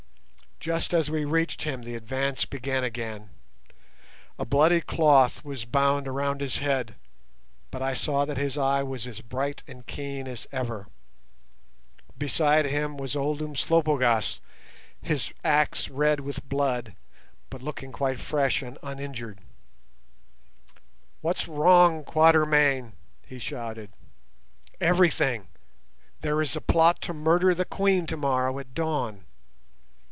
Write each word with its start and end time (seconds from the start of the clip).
Just 0.61 0.93
as 0.93 1.09
we 1.09 1.25
reached 1.25 1.63
him 1.63 1.81
the 1.81 1.95
advance 1.95 2.45
began 2.45 2.83
again. 2.83 3.31
A 4.37 4.45
bloody 4.45 4.79
cloth 4.79 5.43
was 5.43 5.65
bound 5.65 6.07
around 6.07 6.39
his 6.39 6.57
head, 6.59 6.93
but 7.71 7.81
I 7.81 7.95
saw 7.95 8.25
that 8.25 8.37
his 8.37 8.59
eye 8.59 8.83
was 8.83 9.07
as 9.07 9.21
bright 9.21 9.63
and 9.67 9.87
keen 9.87 10.27
as 10.27 10.45
ever. 10.51 10.85
Beside 12.15 12.65
him 12.67 12.95
was 12.95 13.15
old 13.15 13.41
Umslopogaas, 13.41 14.39
his 15.01 15.33
axe 15.43 15.89
red 15.89 16.19
with 16.19 16.47
blood, 16.47 16.95
but 17.49 17.63
looking 17.63 17.91
quite 17.91 18.19
fresh 18.19 18.61
and 18.61 18.77
uninjured. 18.83 19.39
"What's 21.21 21.47
wrong, 21.47 22.03
Quatermain?" 22.03 22.93
he 23.25 23.39
shouted. 23.39 23.93
"Everything. 24.79 25.47
There 26.19 26.39
is 26.39 26.55
a 26.55 26.61
plot 26.61 27.01
to 27.01 27.15
murder 27.15 27.55
the 27.55 27.65
Queen 27.65 28.05
tomorrow 28.05 28.59
at 28.59 28.75
dawn. 28.75 29.25